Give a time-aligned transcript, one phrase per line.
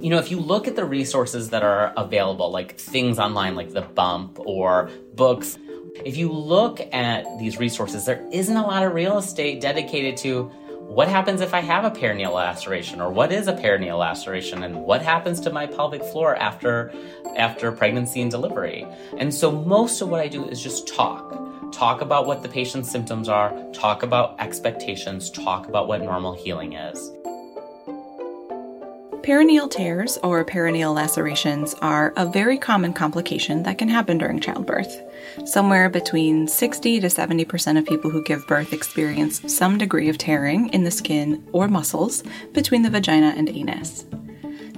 [0.00, 3.72] You know, if you look at the resources that are available, like things online like
[3.72, 5.58] The Bump or books,
[6.04, 10.44] if you look at these resources, there isn't a lot of real estate dedicated to
[10.88, 14.84] what happens if I have a perineal laceration or what is a perineal laceration and
[14.84, 16.92] what happens to my pelvic floor after
[17.36, 18.86] after pregnancy and delivery.
[19.18, 21.72] And so most of what I do is just talk.
[21.72, 26.74] Talk about what the patient's symptoms are, talk about expectations, talk about what normal healing
[26.74, 27.10] is.
[29.28, 35.02] Perineal tears or perineal lacerations are a very common complication that can happen during childbirth.
[35.44, 40.70] Somewhere between 60 to 70% of people who give birth experience some degree of tearing
[40.70, 44.06] in the skin or muscles between the vagina and anus.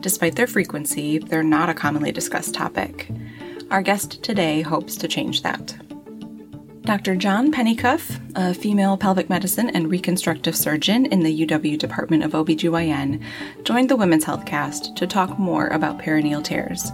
[0.00, 3.08] Despite their frequency, they're not a commonly discussed topic.
[3.70, 5.76] Our guest today hopes to change that.
[6.82, 7.14] Dr.
[7.14, 13.22] Jon Pennycuff, a female pelvic medicine and reconstructive surgeon in the UW Department of OBGYN,
[13.64, 16.90] joined the Women's Healthcast to talk more about perineal tears,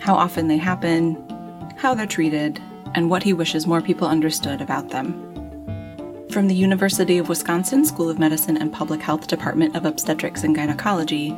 [0.00, 1.16] how often they happen,
[1.76, 2.60] how they're treated,
[2.96, 5.14] and what he wishes more people understood about them.
[6.30, 10.54] From the University of Wisconsin School of Medicine and Public Health Department of Obstetrics and
[10.54, 11.34] Gynecology,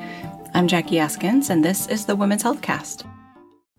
[0.54, 3.04] I'm Jackie Askins, and this is the Women's Healthcast.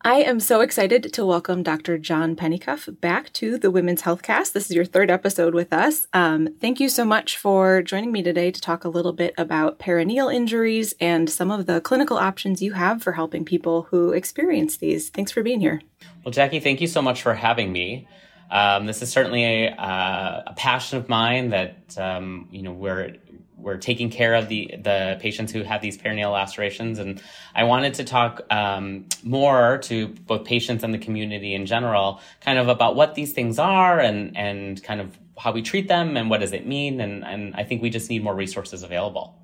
[0.03, 1.99] I am so excited to welcome Dr.
[1.99, 4.53] Jon Pennycuff back to the Women's Healthcast.
[4.53, 6.08] This is your third episode with us.
[6.11, 9.77] Um, thank you so much for joining me today to talk a little bit about
[9.77, 14.77] perineal injuries and some of the clinical options you have for helping people who experience
[14.77, 15.09] these.
[15.09, 15.83] Thanks for being here.
[16.25, 18.08] Well, Jackie, thank you so much for having me.
[18.49, 23.15] Um, this is certainly a, uh, a, passion of mine that um, you know we're
[23.62, 27.22] we're taking care of the the patients who have these perineal lacerations, and
[27.56, 32.59] I wanted to talk um, more to both patients and the community in general, kind
[32.59, 36.30] of about what these things are and and kind of how we treat them and
[36.30, 39.38] what does it mean, and and I think we just need more resources available.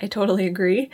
[0.00, 0.90] I totally agree.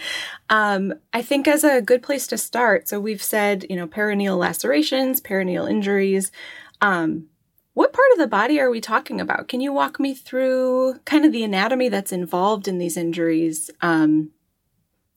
[0.48, 4.38] Um, I think as a good place to start, so we've said you know perineal
[4.38, 6.32] lacerations, perineal injuries.
[6.80, 7.28] Um,
[7.74, 9.48] what part of the body are we talking about?
[9.48, 13.70] Can you walk me through kind of the anatomy that's involved in these injuries?
[13.80, 14.30] Um,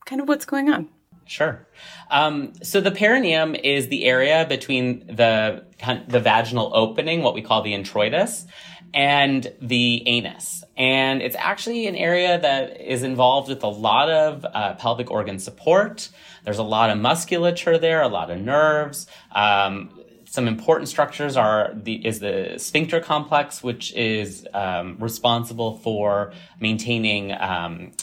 [0.05, 0.89] kind of what's going on?
[1.25, 1.67] Sure.
[2.09, 5.65] Um, so the perineum is the area between the
[6.07, 8.45] the vaginal opening, what we call the introitus,
[8.93, 10.63] and the anus.
[10.77, 15.37] And it's actually an area that is involved with a lot of uh, pelvic organ
[15.37, 16.09] support.
[16.45, 19.05] There's a lot of musculature there, a lot of nerves.
[19.35, 19.91] Um,
[20.29, 27.31] some important structures are the is the sphincter complex, which is um, responsible for maintaining
[27.31, 27.93] um,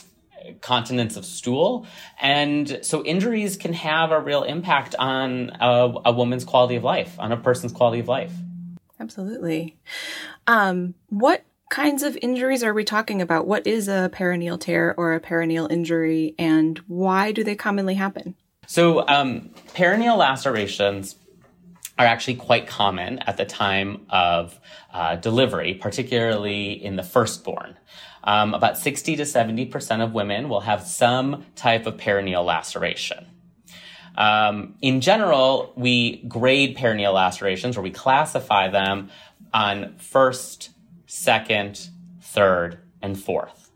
[0.63, 1.87] continence of stool,
[2.21, 7.15] and so injuries can have a real impact on a, a woman's quality of life,
[7.19, 8.33] on a person's quality of life.
[8.99, 9.77] Absolutely.
[10.47, 13.47] Um, what kinds of injuries are we talking about?
[13.47, 18.35] What is a perineal tear or a perineal injury, and why do they commonly happen?
[18.67, 21.17] So, um, perineal lacerations
[21.99, 24.59] are actually quite common at the time of
[24.93, 27.77] uh, delivery, particularly in the firstborn.
[28.25, 33.27] Um, about 60 to 70% of women will have some type of perineal laceration.
[34.17, 39.11] Um, in general, we grade perineal lacerations or we classify them
[39.53, 40.71] on first,
[41.07, 41.89] second,
[42.21, 43.71] third, and fourth.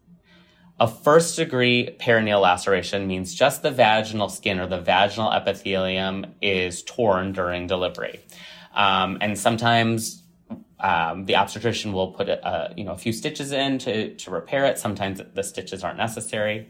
[0.80, 6.84] A first degree perineal laceration means just the vaginal skin or the vaginal epithelium is
[6.84, 8.20] torn during delivery.
[8.74, 10.22] Um, and sometimes
[10.78, 14.66] um, the obstetrician will put a, you know, a few stitches in to, to repair
[14.66, 14.78] it.
[14.78, 16.68] Sometimes the stitches aren't necessary.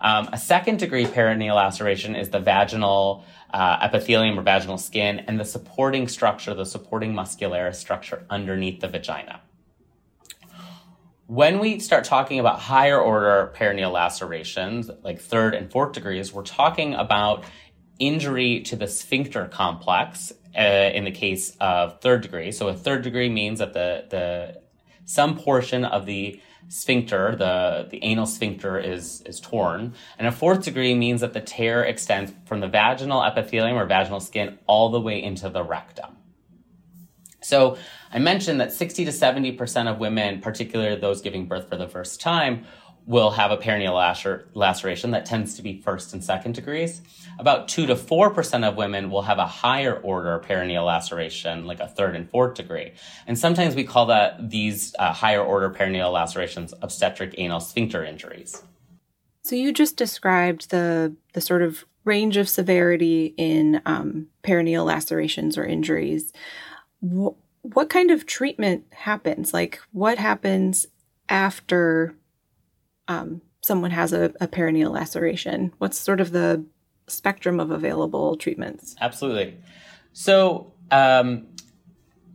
[0.00, 5.40] Um, a second degree perineal laceration is the vaginal uh, epithelium or vaginal skin and
[5.40, 9.40] the supporting structure, the supporting muscularis structure underneath the vagina.
[11.30, 16.42] When we start talking about higher order perineal lacerations, like third and fourth degrees, we're
[16.42, 17.44] talking about
[18.00, 20.60] injury to the sphincter complex uh,
[20.92, 22.50] in the case of third degree.
[22.50, 24.60] So a third degree means that the, the
[25.04, 29.94] some portion of the sphincter, the, the anal sphincter is, is torn.
[30.18, 34.18] And a fourth degree means that the tear extends from the vaginal epithelium or vaginal
[34.18, 36.16] skin all the way into the rectum.
[37.50, 37.76] So
[38.12, 42.20] I mentioned that 60 to 70% of women, particularly those giving birth for the first
[42.20, 42.64] time,
[43.06, 47.02] will have a perineal lacer- laceration that tends to be first and second degrees.
[47.40, 51.88] About 2 to 4% of women will have a higher order perineal laceration, like a
[51.88, 52.92] third and fourth degree.
[53.26, 58.62] And sometimes we call that these uh, higher order perineal lacerations obstetric anal sphincter injuries.
[59.42, 65.58] So you just described the the sort of range of severity in um, perineal lacerations
[65.58, 66.32] or injuries
[67.00, 69.52] what kind of treatment happens?
[69.52, 70.86] Like, what happens
[71.28, 72.14] after
[73.08, 75.72] um, someone has a, a perineal laceration?
[75.78, 76.64] What's sort of the
[77.06, 78.94] spectrum of available treatments?
[79.00, 79.58] Absolutely.
[80.12, 81.46] So, um,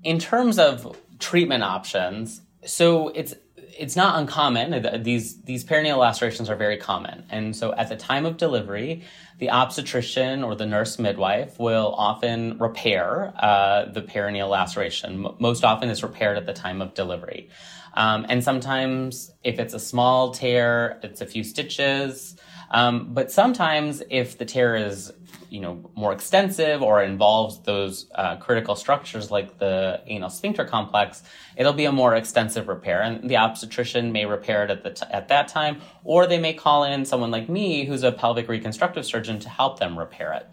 [0.04, 3.36] in terms of treatment options, so it's
[3.78, 5.04] it's not uncommon.
[5.04, 9.04] These these perineal lacerations are very common, and so at the time of delivery,
[9.40, 15.28] the obstetrician or the nurse midwife will often repair uh, the perineal laceration.
[15.40, 17.50] Most often, it's repaired at the time of delivery,
[17.94, 22.36] um, and sometimes if it's a small tear, it's a few stitches.
[22.72, 25.12] Um, but sometimes, if the tear is
[25.50, 31.24] you know more extensive or involves those uh, critical structures like the anal sphincter complex,
[31.56, 35.06] it'll be a more extensive repair, and the obstetrician may repair it at the t-
[35.12, 39.06] at that time, or they may call in someone like me, who's a pelvic reconstructive
[39.06, 40.48] surgeon, to help them repair it.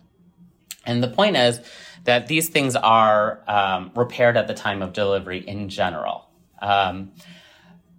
[0.85, 1.61] And the point is
[2.05, 6.29] that these things are um, repaired at the time of delivery in general.
[6.61, 7.12] Um,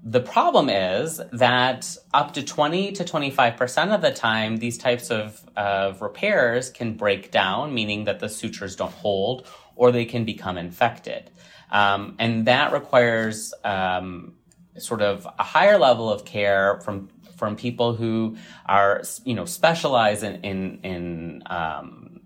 [0.06, 5.42] the problem is that up to 20 to 25% of the time, these types of,
[5.56, 10.58] of repairs can break down, meaning that the sutures don't hold or they can become
[10.58, 11.32] infected.
[11.72, 14.34] Um, and that requires um,
[14.78, 20.22] sort of a higher level of care from from people who are you know specialize
[20.22, 22.22] in in, in um,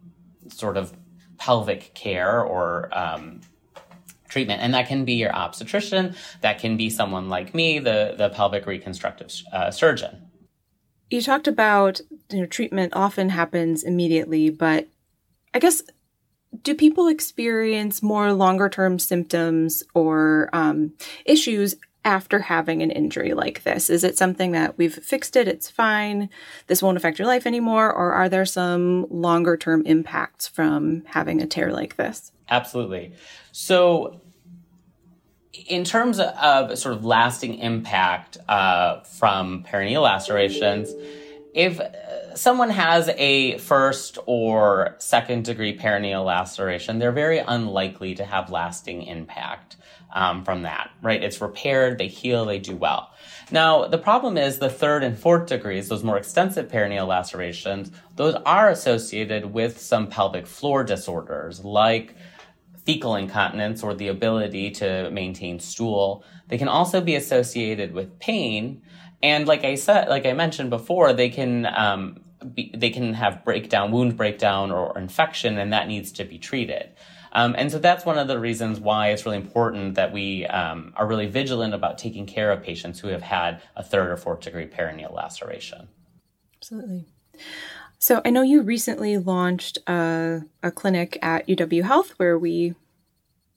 [0.49, 0.93] sort of
[1.37, 3.41] pelvic care or um,
[4.27, 4.61] treatment.
[4.61, 8.65] And that can be your obstetrician, that can be someone like me, the, the pelvic
[8.65, 10.23] reconstructive uh, surgeon.
[11.09, 14.87] You talked about you know, treatment often happens immediately, but
[15.53, 15.81] I guess
[16.63, 20.93] do people experience more longer term symptoms or um,
[21.25, 21.75] issues
[22.07, 23.89] after having an injury like this?
[23.89, 26.29] Is it something that we've fixed it, it's fine,
[26.67, 31.41] this won't affect your life anymore, or are there some longer term impacts from having
[31.41, 32.31] a tear like this?
[32.49, 33.11] Absolutely.
[33.51, 34.21] So,
[35.67, 40.93] in terms of sort of lasting impact uh, from perineal lacerations,
[41.53, 41.81] if
[42.35, 49.01] someone has a first or second degree perineal laceration, they're very unlikely to have lasting
[49.01, 49.75] impact
[50.13, 51.23] um, from that, right?
[51.23, 53.11] It's repaired, they heal, they do well.
[53.51, 58.35] Now, the problem is the third and fourth degrees, those more extensive perineal lacerations, those
[58.45, 62.15] are associated with some pelvic floor disorders like
[62.85, 66.23] fecal incontinence or the ability to maintain stool.
[66.47, 68.81] They can also be associated with pain.
[69.21, 72.21] And like I said, like I mentioned before, they can, um,
[72.53, 76.91] be, they can have breakdown, wound breakdown or infection, and that needs to be treated.
[77.31, 80.93] Um, and so that's one of the reasons why it's really important that we um,
[80.95, 84.41] are really vigilant about taking care of patients who have had a third or fourth
[84.41, 85.87] degree perineal laceration.
[86.57, 87.05] Absolutely.
[87.99, 92.75] So I know you recently launched a, a clinic at UW Health where we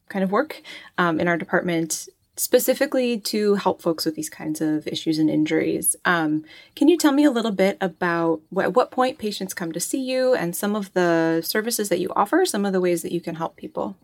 [0.08, 0.62] kind of work
[0.99, 2.08] um, in our department
[2.41, 5.95] specifically to help folks with these kinds of issues and injuries.
[6.07, 6.43] Um,
[6.75, 9.81] can you tell me a little bit about wh- at what point patients come to
[9.81, 13.13] see you and some of the services that you offer, some of the ways that
[13.13, 13.95] you can help people?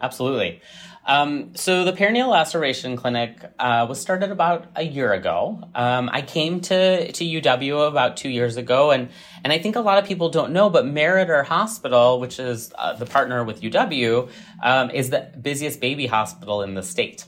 [0.00, 0.62] Absolutely.
[1.06, 5.68] Um, so the perineal laceration clinic uh, was started about a year ago.
[5.74, 9.10] Um, I came to to UW about two years ago, and
[9.44, 12.94] and I think a lot of people don't know, but Meriter Hospital, which is uh,
[12.94, 14.30] the partner with UW,
[14.62, 17.26] um, is the busiest baby hospital in the state.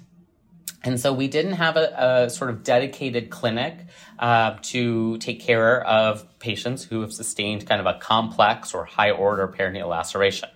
[0.87, 3.87] And so we didn't have a, a sort of dedicated clinic
[4.21, 9.11] uh, to take care of patients who have sustained kind of a complex or high
[9.11, 10.49] order perineal laceration.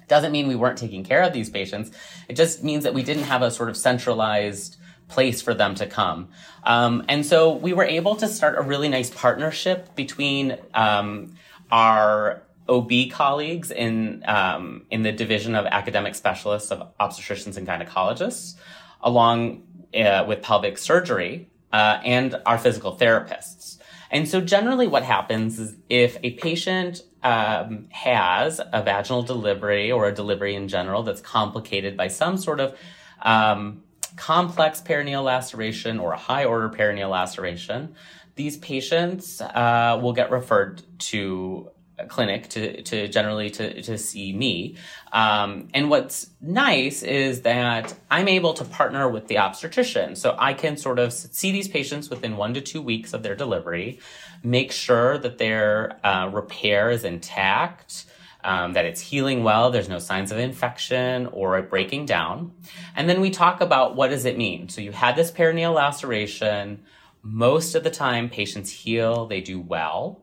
[0.00, 1.90] It Doesn't mean we weren't taking care of these patients.
[2.28, 4.78] It just means that we didn't have a sort of centralized
[5.08, 6.28] place for them to come.
[6.64, 11.34] Um, and so we were able to start a really nice partnership between um,
[11.70, 18.54] our OB colleagues in um, in the division of academic specialists of obstetricians and gynecologists,
[19.02, 19.62] along
[19.94, 23.78] uh, with pelvic surgery uh, and our physical therapists.
[24.10, 30.06] And so generally what happens is if a patient um, has a vaginal delivery or
[30.06, 32.76] a delivery in general that's complicated by some sort of
[33.22, 33.82] um,
[34.16, 37.94] complex perineal laceration or a high order perineal laceration,
[38.34, 41.70] these patients uh, will get referred to
[42.08, 44.76] clinic to, to generally to, to see me.
[45.12, 50.16] Um, and what's nice is that I'm able to partner with the obstetrician.
[50.16, 53.34] So I can sort of see these patients within one to two weeks of their
[53.34, 54.00] delivery,
[54.42, 58.06] make sure that their uh, repair is intact.
[58.44, 62.50] Um, that it's healing well, there's no signs of infection or breaking down.
[62.96, 64.68] And then we talk about what does it mean?
[64.68, 66.82] So you had this perineal laceration.
[67.22, 70.21] Most of the time, patients heal, they do well.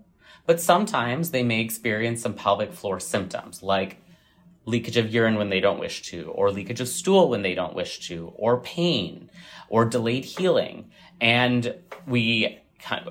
[0.50, 4.02] But sometimes they may experience some pelvic floor symptoms like
[4.66, 7.76] leakage of urine when they don't wish to, or leakage of stool when they don't
[7.76, 9.30] wish to, or pain,
[9.70, 10.90] or delayed healing.
[11.22, 11.76] And
[12.08, 12.58] we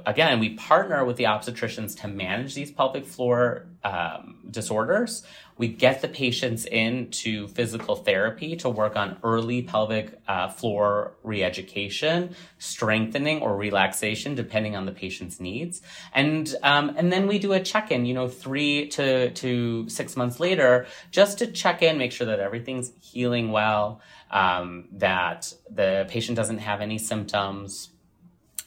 [0.07, 5.25] again, we partner with the obstetricians to manage these pelvic floor um, disorders.
[5.57, 12.35] We get the patients into physical therapy to work on early pelvic uh, floor reeducation,
[12.59, 15.83] strengthening, or relaxation, depending on the patient's needs.
[16.15, 20.17] And um, and then we do a check in, you know, three to to six
[20.17, 26.07] months later, just to check in, make sure that everything's healing well, um, that the
[26.09, 27.91] patient doesn't have any symptoms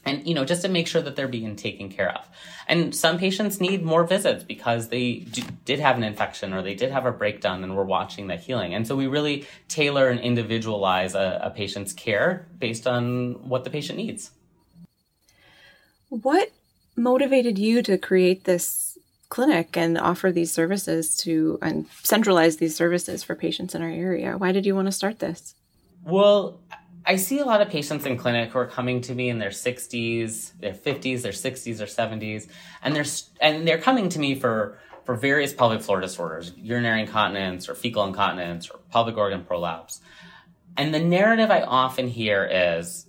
[0.05, 2.27] and you know just to make sure that they're being taken care of.
[2.67, 6.75] And some patients need more visits because they d- did have an infection or they
[6.75, 8.73] did have a breakdown and we're watching that healing.
[8.73, 13.69] And so we really tailor and individualize a, a patient's care based on what the
[13.69, 14.31] patient needs.
[16.09, 16.51] What
[16.95, 18.97] motivated you to create this
[19.29, 24.37] clinic and offer these services to and centralize these services for patients in our area?
[24.37, 25.55] Why did you want to start this?
[26.03, 26.59] Well
[27.05, 29.49] I see a lot of patients in clinic who are coming to me in their
[29.49, 32.47] 60s, their 50s, their 60s, their 70s,
[32.83, 33.05] and they're
[33.39, 38.03] and they're coming to me for for various pelvic floor disorders, urinary incontinence or fecal
[38.03, 39.99] incontinence or pelvic organ prolapse.
[40.77, 43.07] And the narrative I often hear is,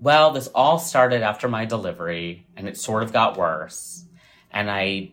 [0.00, 4.04] well, this all started after my delivery and it sort of got worse.
[4.50, 5.12] And I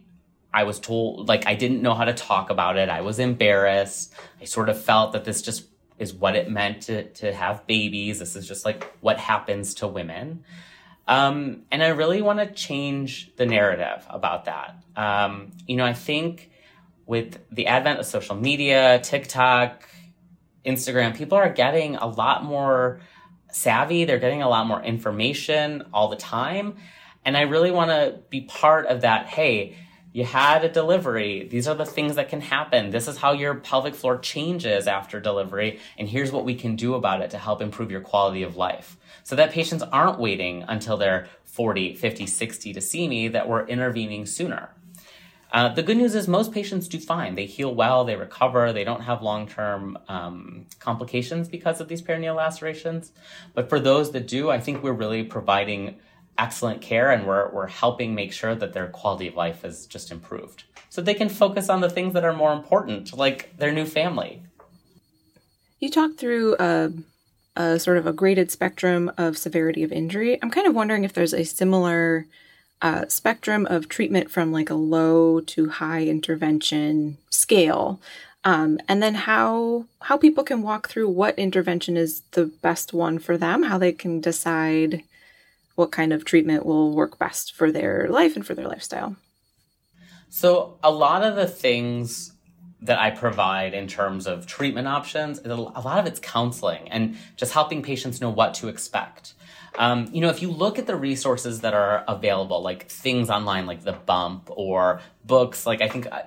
[0.53, 2.89] I was told like I didn't know how to talk about it.
[2.89, 4.13] I was embarrassed.
[4.41, 5.65] I sort of felt that this just
[5.97, 8.19] is what it meant to, to have babies.
[8.19, 10.43] This is just like what happens to women.
[11.07, 14.83] Um, and I really want to change the narrative about that.
[14.95, 16.49] Um, you know, I think
[17.05, 19.87] with the advent of social media, TikTok,
[20.65, 22.99] Instagram, people are getting a lot more
[23.51, 24.05] savvy.
[24.05, 26.77] They're getting a lot more information all the time.
[27.23, 29.27] And I really want to be part of that.
[29.27, 29.77] Hey,
[30.15, 31.45] you had a delivery.
[31.45, 32.89] These are the things that can happen.
[32.89, 35.81] This is how your pelvic floor changes after delivery.
[35.97, 38.95] And here's what we can do about it to help improve your quality of life.
[39.25, 43.65] So that patients aren't waiting until they're 40, 50, 60 to see me, that we're
[43.65, 44.69] intervening sooner.
[45.51, 47.35] Uh, the good news is most patients do fine.
[47.35, 52.01] They heal well, they recover, they don't have long term um, complications because of these
[52.01, 53.11] perineal lacerations.
[53.53, 55.97] But for those that do, I think we're really providing
[56.37, 60.11] excellent care and we're, we're helping make sure that their quality of life is just
[60.11, 60.63] improved.
[60.89, 64.43] So they can focus on the things that are more important like their new family.
[65.79, 66.91] You talked through a,
[67.55, 70.39] a sort of a graded spectrum of severity of injury.
[70.41, 72.25] I'm kind of wondering if there's a similar
[72.81, 78.01] uh, spectrum of treatment from like a low to high intervention scale.
[78.43, 83.17] Um, and then how how people can walk through what intervention is the best one
[83.17, 85.03] for them how they can decide
[85.75, 89.15] what kind of treatment will work best for their life and for their lifestyle.
[90.29, 92.33] So, a lot of the things
[92.81, 97.53] that I provide in terms of treatment options, a lot of it's counseling and just
[97.53, 99.33] helping patients know what to expect.
[99.77, 103.65] Um, you know, if you look at the resources that are available, like things online
[103.65, 106.21] like The Bump or books, like I think uh,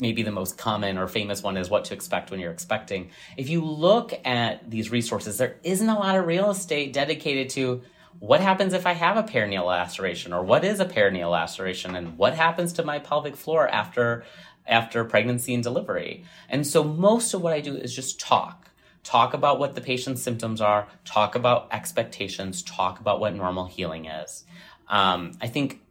[0.00, 3.10] maybe the most common or famous one is What to Expect When You're Expecting.
[3.36, 7.82] If you look at these resources, there isn't a lot of real estate dedicated to
[8.18, 12.16] what happens if I have a perineal laceration or what is a perineal laceration and
[12.16, 14.24] what happens to my pelvic floor after
[14.66, 16.24] after pregnancy and delivery.
[16.48, 18.70] And so most of what I do is just talk.
[19.02, 24.06] Talk about what the patient's symptoms are, talk about expectations, talk about what normal healing
[24.06, 24.44] is.
[24.88, 25.82] Um, I think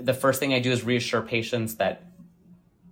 [0.00, 2.04] the first thing I do is reassure patients that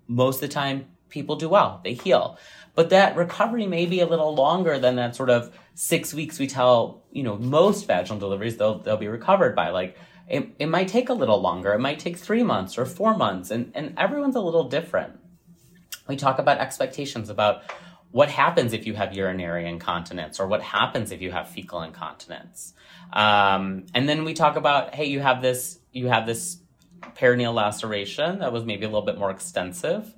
[0.06, 2.38] most of the time people do well, they heal.
[2.74, 6.46] But that recovery may be a little longer than that sort of six weeks we
[6.46, 9.70] tell, you know, most vaginal deliveries they'll they'll be recovered by.
[9.70, 9.96] Like
[10.28, 11.72] it, it might take a little longer.
[11.74, 15.20] It might take three months or four months, and, and everyone's a little different.
[16.08, 17.62] We talk about expectations about
[18.10, 22.74] what happens if you have urinary incontinence or what happens if you have fecal incontinence.
[23.12, 26.58] Um, and then we talk about, hey, you have this, you have this
[27.14, 30.14] perineal laceration that was maybe a little bit more extensive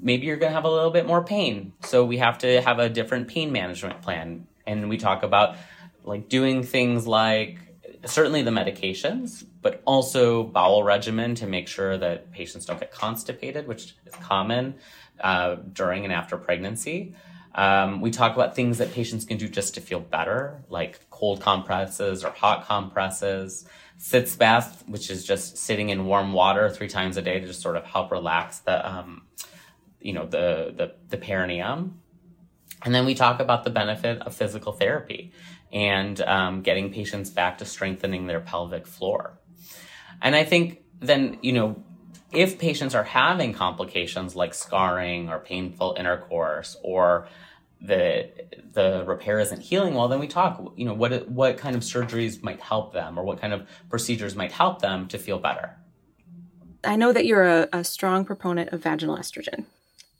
[0.00, 1.72] maybe you're going to have a little bit more pain.
[1.84, 4.46] So we have to have a different pain management plan.
[4.66, 5.56] And we talk about
[6.04, 7.58] like doing things like
[8.04, 13.66] certainly the medications, but also bowel regimen to make sure that patients don't get constipated,
[13.66, 14.76] which is common
[15.20, 17.14] uh, during and after pregnancy.
[17.54, 21.40] Um, we talk about things that patients can do just to feel better, like cold
[21.40, 23.66] compresses or hot compresses.
[23.96, 27.60] Sitz bath, which is just sitting in warm water three times a day to just
[27.60, 29.22] sort of help relax the um,
[30.00, 32.00] you know the the, the perineum
[32.84, 35.32] and then we talk about the benefit of physical therapy
[35.72, 39.38] and um, getting patients back to strengthening their pelvic floor
[40.22, 41.82] and i think then you know
[42.30, 47.26] if patients are having complications like scarring or painful intercourse or
[47.80, 48.30] the
[48.72, 50.72] the repair isn't healing well, then we talk.
[50.76, 54.34] You know, what what kind of surgeries might help them, or what kind of procedures
[54.34, 55.76] might help them to feel better.
[56.84, 59.64] I know that you're a, a strong proponent of vaginal estrogen,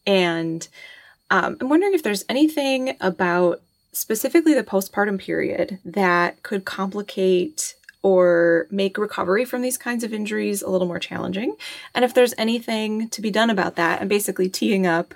[0.09, 0.67] and
[1.31, 3.61] um, I'm wondering if there's anything about
[3.93, 10.63] specifically the postpartum period that could complicate or make recovery from these kinds of injuries
[10.63, 11.55] a little more challenging,
[11.95, 15.15] and if there's anything to be done about that, and basically teeing up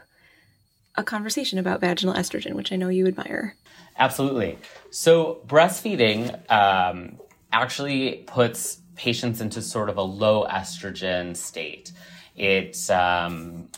[0.97, 3.57] a conversation about vaginal estrogen, which I know you admire.
[3.97, 4.59] Absolutely.
[4.91, 7.19] So, breastfeeding um,
[7.51, 11.93] actually puts patients into sort of a low estrogen state.
[12.37, 13.69] It's um,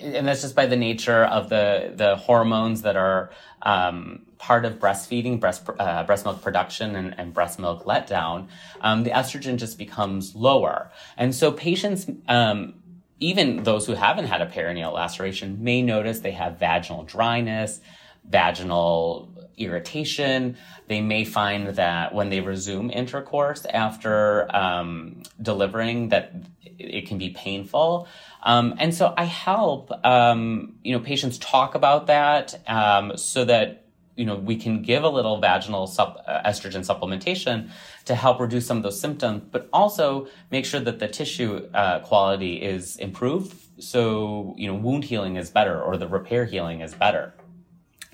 [0.00, 3.30] and that's just by the nature of the the hormones that are
[3.62, 8.48] um, part of breastfeeding, breast uh, breast milk production, and, and breast milk letdown.
[8.80, 12.74] Um, the estrogen just becomes lower, and so patients um,
[13.20, 17.80] even those who haven't had a perineal laceration may notice they have vaginal dryness,
[18.28, 20.56] vaginal irritation.
[20.88, 26.32] They may find that when they resume intercourse after um, delivering, that
[26.78, 28.08] it can be painful.
[28.42, 33.84] Um, and so I help, um, you know, patients talk about that um, so that
[34.16, 37.70] you know, we can give a little vaginal sup- uh, estrogen supplementation
[38.04, 42.00] to help reduce some of those symptoms, but also make sure that the tissue uh,
[42.00, 43.56] quality is improved.
[43.82, 47.34] So, you know, wound healing is better or the repair healing is better.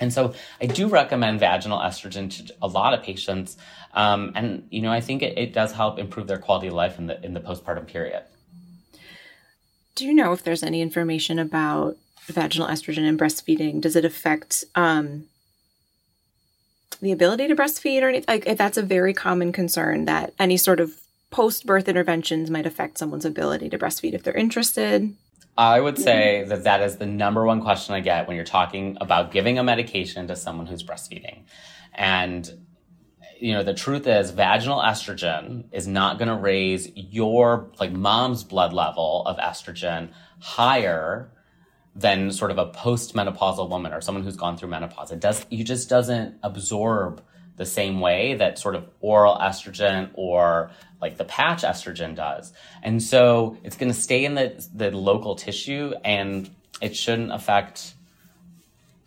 [0.00, 3.56] And so I do recommend vaginal estrogen to a lot of patients.
[3.92, 6.98] Um, and, you know, I think it, it does help improve their quality of life
[6.98, 8.22] in the, in the postpartum period.
[9.94, 13.80] Do you know if there's any information about vaginal estrogen and breastfeeding?
[13.80, 15.26] Does it affect um,
[17.00, 20.56] the ability to breastfeed or anything like if that's a very common concern that any
[20.56, 25.14] sort of post birth interventions might affect someone's ability to breastfeed if they're interested
[25.56, 28.96] I would say that that is the number one question I get when you're talking
[29.00, 31.42] about giving a medication to someone who's breastfeeding.
[31.92, 32.50] And,
[33.38, 38.44] you know, the truth is vaginal estrogen is not going to raise your, like, mom's
[38.44, 41.30] blood level of estrogen higher
[41.94, 45.10] than sort of a postmenopausal woman or someone who's gone through menopause.
[45.10, 47.22] It does you just doesn't absorb
[47.60, 52.54] the same way that sort of oral estrogen or like the patch estrogen does.
[52.82, 56.48] And so it's going to stay in the the local tissue and
[56.80, 57.92] it shouldn't affect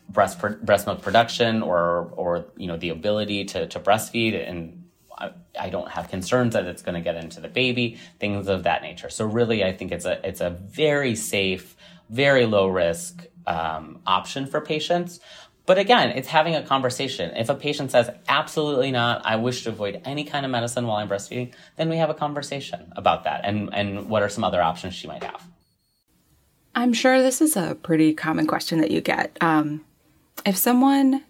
[0.08, 4.84] breast breast milk production or or you know the ability to to breastfeed and
[5.18, 8.64] I, I don't have concerns that it's going to get into the baby, things of
[8.64, 9.10] that nature.
[9.10, 11.76] So really, I think it's a it's a very safe
[12.10, 15.20] very low risk um, option for patients.
[15.66, 17.36] But again, it's having a conversation.
[17.38, 20.98] If a patient says, absolutely not, I wish to avoid any kind of medicine while
[20.98, 24.62] I'm breastfeeding, then we have a conversation about that and, and what are some other
[24.62, 25.42] options she might have.
[26.76, 29.38] I'm sure this is a pretty common question that you get.
[29.40, 29.86] Um,
[30.46, 31.24] if someone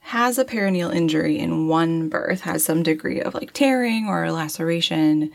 [0.00, 5.32] has a perineal injury in one birth, has some degree of like tearing or laceration,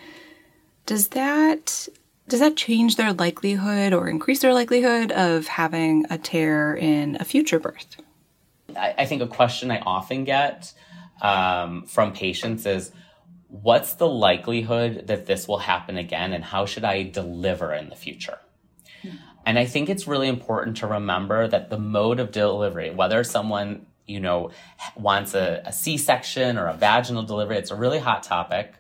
[0.86, 1.88] does that
[2.28, 7.26] does that change their likelihood or increase their likelihood of having a tear in a
[7.26, 7.98] future birth?
[8.78, 10.74] I, I think a question I often get
[11.22, 12.92] um, from patients is
[13.48, 17.96] what's the likelihood that this will happen again and how should I deliver in the
[17.96, 18.40] future?
[19.04, 19.18] Mm-hmm.
[19.46, 23.86] And I think it's really important to remember that the mode of delivery, whether someone
[24.06, 24.52] you know
[24.98, 28.74] wants a a C-section or a vaginal delivery, it's a really hot topic.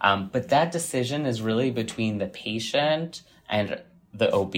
[0.00, 3.82] Um, but that decision is really between the patient and
[4.14, 4.54] the OB.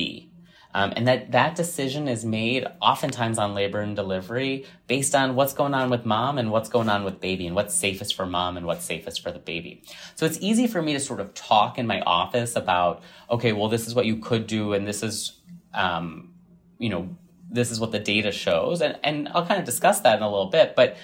[0.74, 5.52] Um, and that, that decision is made oftentimes on labor and delivery based on what's
[5.52, 8.56] going on with mom and what's going on with baby and what's safest for mom
[8.56, 9.82] and what's safest for the baby.
[10.14, 13.68] So it's easy for me to sort of talk in my office about, okay, well,
[13.68, 15.40] this is what you could do and this is,
[15.74, 16.32] um,
[16.78, 17.16] you know,
[17.50, 18.80] this is what the data shows.
[18.80, 20.74] And, and I'll kind of discuss that in a little bit.
[20.74, 20.96] But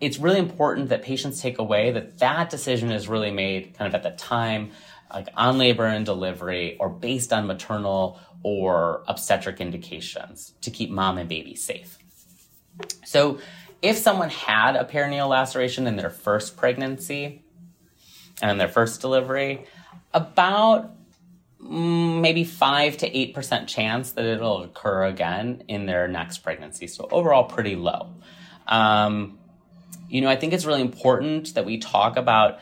[0.00, 3.94] it's really important that patients take away that that decision is really made kind of
[3.94, 4.70] at the time,
[5.12, 11.18] like on labor and delivery, or based on maternal or obstetric indications to keep mom
[11.18, 11.98] and baby safe.
[13.04, 13.38] So,
[13.82, 17.42] if someone had a perineal laceration in their first pregnancy
[18.42, 19.64] and in their first delivery,
[20.12, 20.92] about
[21.60, 26.86] maybe 5 to 8% chance that it'll occur again in their next pregnancy.
[26.86, 28.10] So, overall, pretty low.
[28.66, 29.38] Um,
[30.08, 32.58] you know, I think it's really important that we talk about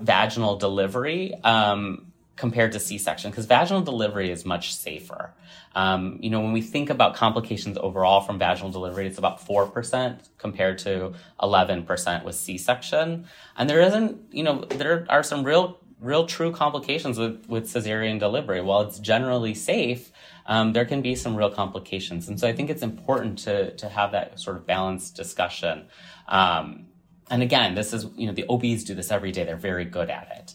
[0.00, 5.32] vaginal delivery um, compared to C-section because vaginal delivery is much safer.
[5.74, 10.18] Um, you know, when we think about complications overall from vaginal delivery, it's about 4%
[10.38, 13.26] compared to 11% with C-section.
[13.56, 18.18] And there isn't, you know, there are some real real true complications with, with cesarean
[18.18, 18.60] delivery.
[18.60, 20.12] While it's generally safe,
[20.46, 22.28] um, there can be some real complications.
[22.28, 25.86] And so I think it's important to, to have that sort of balanced discussion.
[26.28, 26.85] Um,
[27.30, 29.44] and again, this is, you know, the OBs do this every day.
[29.44, 30.54] They're very good at it.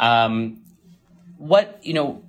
[0.00, 0.62] Um,
[1.36, 2.22] what, you know,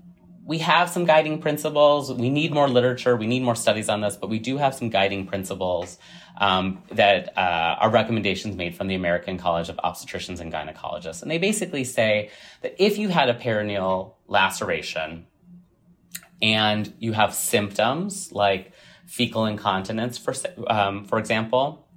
[0.46, 2.12] we have some guiding principles.
[2.12, 3.16] We need more literature.
[3.16, 6.00] We need more studies on this, but we do have some guiding principles
[6.38, 11.22] um, that uh, are recommendations made from the American College of Obstetricians and Gynecologists.
[11.22, 15.28] And they basically say that if you had a perineal laceration
[16.42, 18.72] and you have symptoms like
[19.06, 20.34] fecal incontinence, for,
[20.68, 21.88] um, for example,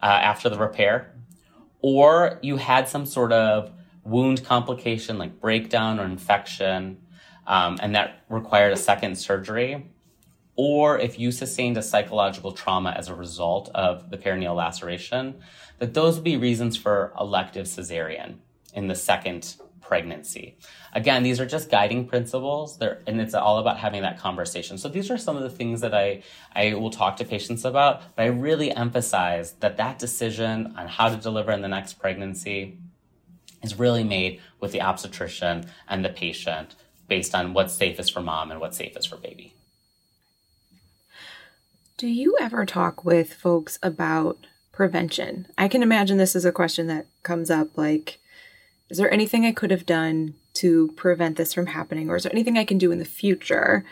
[0.00, 1.14] uh, after the repair,
[1.80, 3.70] or you had some sort of
[4.04, 6.98] wound complication like breakdown or infection,
[7.46, 9.90] um, and that required a second surgery,
[10.56, 15.34] or if you sustained a psychological trauma as a result of the perineal laceration,
[15.78, 18.36] that those would be reasons for elective cesarean
[18.74, 19.54] in the second
[19.88, 20.56] pregnancy.
[20.92, 24.78] Again, these are just guiding principles, and it's all about having that conversation.
[24.78, 26.22] So these are some of the things that I,
[26.54, 31.08] I will talk to patients about, but I really emphasize that that decision on how
[31.08, 32.78] to deliver in the next pregnancy
[33.62, 36.76] is really made with the obstetrician and the patient
[37.08, 39.54] based on what's safest for mom and what's safest for baby.
[41.96, 44.38] Do you ever talk with folks about
[44.70, 45.48] prevention?
[45.56, 48.20] I can imagine this is a question that comes up like,
[48.90, 52.08] is there anything I could have done to prevent this from happening?
[52.10, 53.84] Or is there anything I can do in the future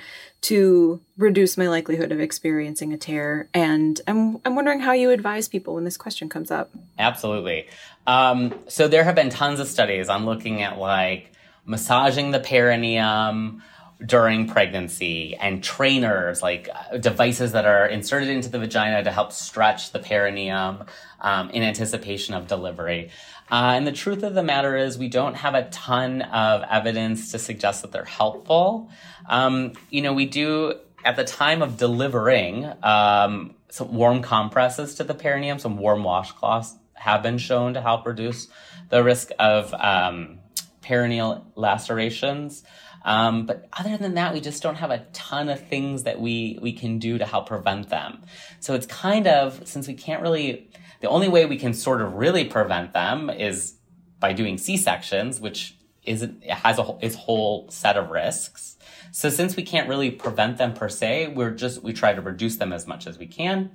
[0.43, 3.49] to reduce my likelihood of experiencing a tear?
[3.53, 6.71] And I'm, I'm wondering how you advise people when this question comes up.
[6.99, 7.69] Absolutely.
[8.07, 11.33] Um, so there have been tons of studies on looking at like
[11.65, 13.63] massaging the perineum,
[14.05, 19.33] during pregnancy and trainers like uh, devices that are inserted into the vagina to help
[19.33, 20.85] stretch the perineum
[21.21, 23.11] um, in anticipation of delivery
[23.51, 27.33] uh, and the truth of the matter is, we don't have a ton of evidence
[27.33, 28.91] to suggest that they're helpful.
[29.29, 35.05] Um, you know, we do at the time of delivering um, some warm compresses to
[35.05, 38.49] the perineum, some warm washcloths have been shown to help reduce
[38.89, 40.39] the risk of um,
[40.83, 42.65] perineal lacerations.
[43.05, 46.59] Um, but other than that, we just don't have a ton of things that we
[46.61, 48.23] we can do to help prevent them.
[48.59, 50.69] So it's kind of since we can't really
[51.01, 53.75] the only way we can sort of really prevent them is
[54.19, 58.77] by doing C sections, which is has a its whole set of risks.
[59.13, 62.57] So since we can't really prevent them per se, we're just we try to reduce
[62.57, 63.71] them as much as we can,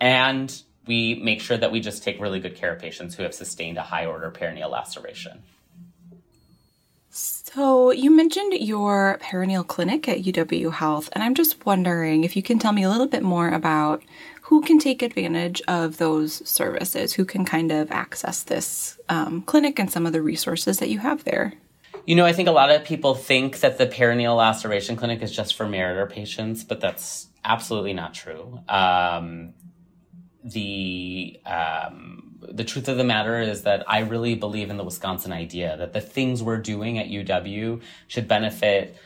[0.00, 3.34] and we make sure that we just take really good care of patients who have
[3.34, 5.42] sustained a high order perineal laceration.
[7.10, 12.42] So, you mentioned your perineal clinic at UW Health, and I'm just wondering if you
[12.42, 14.02] can tell me a little bit more about
[14.48, 19.78] who can take advantage of those services, who can kind of access this um, clinic
[19.78, 21.52] and some of the resources that you have there.
[22.06, 25.36] You know, I think a lot of people think that the perineal laceration clinic is
[25.36, 28.60] just for Meriter patients, but that's absolutely not true.
[28.70, 29.52] Um,
[30.42, 35.30] the um, the truth of the matter is that I really believe in the Wisconsin
[35.30, 38.96] idea that the things we're doing at UW should benefit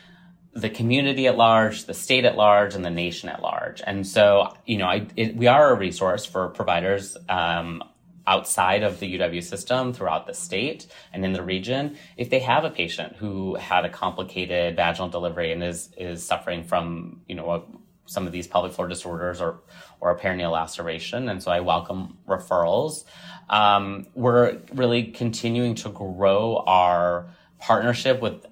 [0.55, 3.81] the community at large, the state at large, and the nation at large.
[3.85, 7.83] And so, you know, I, it, we are a resource for providers um,
[8.27, 11.97] outside of the UW system throughout the state and in the region.
[12.17, 16.63] If they have a patient who had a complicated vaginal delivery and is is suffering
[16.63, 17.63] from, you know, a,
[18.05, 19.61] some of these pelvic floor disorders or
[19.99, 23.05] or a perineal laceration, and so I welcome referrals.
[23.49, 27.27] Um, we're really continuing to grow our
[27.59, 28.45] partnership with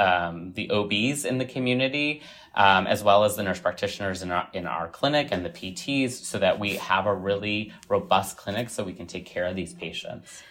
[0.00, 2.22] um, the OBs in the community,
[2.54, 6.12] um, as well as the nurse practitioners in our, in our clinic and the PTs,
[6.12, 9.74] so that we have a really robust clinic so we can take care of these
[9.74, 10.42] patients.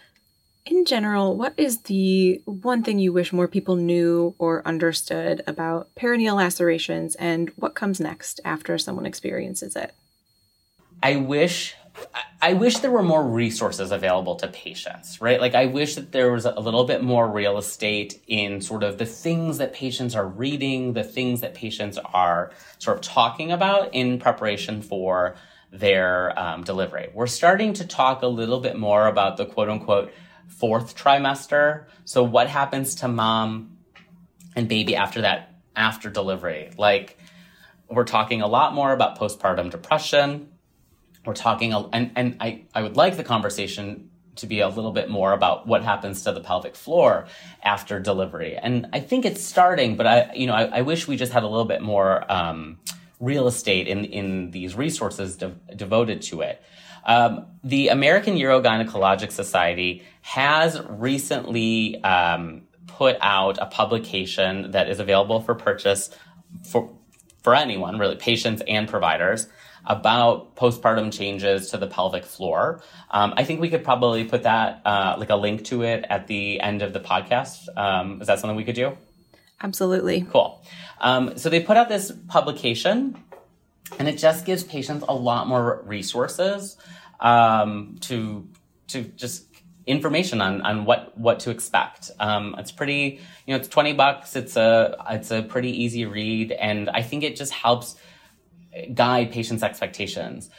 [0.65, 5.89] In general, what is the one thing you wish more people knew or understood about
[5.95, 9.95] perineal lacerations and what comes next after someone experiences it?
[11.01, 11.75] I wish
[12.41, 15.41] I wish there were more resources available to patients, right?
[15.41, 18.97] Like, I wish that there was a little bit more real estate in sort of
[18.97, 23.93] the things that patients are reading, the things that patients are sort of talking about
[23.93, 25.35] in preparation for
[25.71, 27.09] their um, delivery.
[27.13, 30.13] We're starting to talk a little bit more about the quote unquote
[30.47, 31.85] fourth trimester.
[32.05, 33.77] So, what happens to mom
[34.55, 36.71] and baby after that, after delivery?
[36.77, 37.17] Like,
[37.89, 40.49] we're talking a lot more about postpartum depression
[41.25, 45.09] we're talking and and I, I would like the conversation to be a little bit
[45.09, 47.25] more about what happens to the pelvic floor
[47.61, 48.55] after delivery.
[48.55, 51.43] And i think it's starting but i you know i, I wish we just had
[51.43, 52.79] a little bit more um,
[53.19, 56.61] real estate in in these resources de- devoted to it.
[57.05, 65.41] Um, the american urogynecologic society has recently um, put out a publication that is available
[65.41, 66.09] for purchase
[66.63, 66.89] for
[67.41, 69.47] for anyone, really, patients and providers,
[69.85, 72.81] about postpartum changes to the pelvic floor.
[73.11, 76.27] Um, I think we could probably put that, uh, like a link to it at
[76.27, 77.65] the end of the podcast.
[77.77, 78.97] Um, is that something we could do?
[79.61, 80.21] Absolutely.
[80.21, 80.63] Cool.
[81.01, 83.17] Um, so they put out this publication,
[83.97, 86.77] and it just gives patients a lot more resources
[87.19, 88.47] um, to
[88.87, 89.45] to just
[89.89, 92.11] information on, on what, what to expect.
[92.19, 94.35] Um, it's pretty, you know, it's 20 bucks.
[94.35, 96.51] It's a, it's a pretty easy read.
[96.51, 97.95] And I think it just helps
[98.93, 100.49] guide patients' expectations.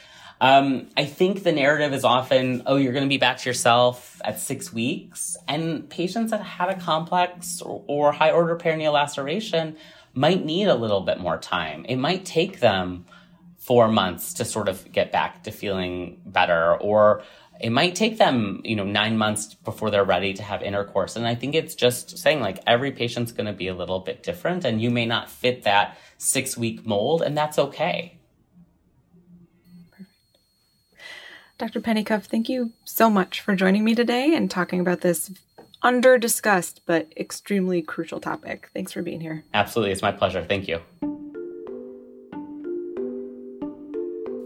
[0.41, 4.19] Um, I think the narrative is often, oh, you're going to be back to yourself
[4.25, 5.37] at six weeks.
[5.47, 9.77] And patients that had a complex or, or high order perineal laceration
[10.15, 11.85] might need a little bit more time.
[11.87, 13.05] It might take them
[13.59, 17.21] four months to sort of get back to feeling better or
[17.61, 21.15] it might take them, you know, nine months before they're ready to have intercourse.
[21.15, 24.23] And I think it's just saying like every patient's going to be a little bit
[24.23, 28.17] different and you may not fit that six week mold and that's okay.
[31.59, 31.79] Dr.
[31.79, 35.31] Pennycuff, thank you so much for joining me today and talking about this
[35.83, 38.71] under discussed but extremely crucial topic.
[38.73, 39.43] Thanks for being here.
[39.53, 39.91] Absolutely.
[39.91, 40.43] It's my pleasure.
[40.43, 40.81] Thank you.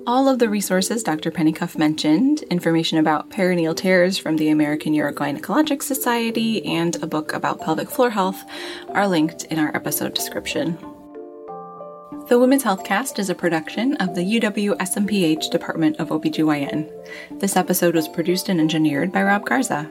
[0.08, 1.32] All of the resources Dr.
[1.32, 7.60] Pennycuff mentioned, information about perineal tears from the American Urogynecologic Society, and a book about
[7.60, 8.44] pelvic floor health
[8.90, 10.78] are linked in our episode description.
[12.28, 17.40] The Women's Healthcast is a production of the UW SMPH Department of OBGYN.
[17.40, 19.90] This episode was produced and engineered by Rob Garza.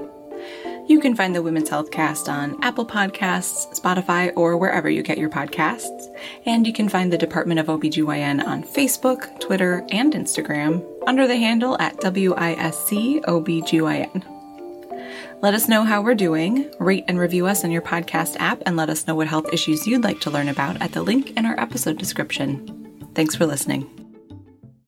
[0.87, 5.31] You can find the Women's Healthcast on Apple Podcasts, Spotify, or wherever you get your
[5.31, 6.15] podcasts.
[6.45, 11.37] And you can find the Department of OBGYN on Facebook, Twitter, and Instagram under the
[11.37, 13.23] handle at WISC
[15.41, 18.77] Let us know how we're doing, rate and review us in your podcast app, and
[18.77, 21.47] let us know what health issues you'd like to learn about at the link in
[21.47, 23.11] our episode description.
[23.15, 24.04] Thanks for listening.